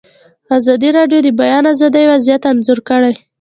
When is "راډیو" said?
0.97-1.19